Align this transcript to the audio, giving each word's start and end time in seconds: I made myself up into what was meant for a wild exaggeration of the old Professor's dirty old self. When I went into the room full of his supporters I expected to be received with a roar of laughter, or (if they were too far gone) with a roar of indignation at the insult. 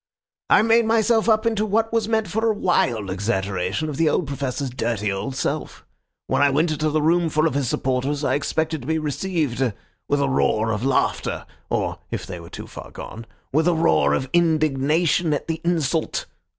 I 0.49 0.63
made 0.63 0.85
myself 0.85 1.29
up 1.29 1.45
into 1.45 1.63
what 1.63 1.93
was 1.93 2.09
meant 2.09 2.27
for 2.27 2.49
a 2.49 2.55
wild 2.55 3.11
exaggeration 3.11 3.87
of 3.87 3.97
the 3.97 4.09
old 4.09 4.25
Professor's 4.25 4.71
dirty 4.71 5.11
old 5.11 5.35
self. 5.35 5.85
When 6.25 6.41
I 6.41 6.49
went 6.49 6.71
into 6.71 6.89
the 6.89 7.03
room 7.03 7.29
full 7.29 7.45
of 7.45 7.53
his 7.53 7.69
supporters 7.69 8.23
I 8.23 8.33
expected 8.33 8.81
to 8.81 8.87
be 8.87 8.97
received 8.97 9.59
with 10.07 10.19
a 10.19 10.27
roar 10.27 10.71
of 10.71 10.83
laughter, 10.83 11.45
or 11.69 11.99
(if 12.09 12.25
they 12.25 12.39
were 12.39 12.49
too 12.49 12.65
far 12.65 12.89
gone) 12.89 13.27
with 13.53 13.67
a 13.67 13.75
roar 13.75 14.15
of 14.15 14.27
indignation 14.33 15.35
at 15.35 15.45
the 15.47 15.61
insult. 15.63 16.25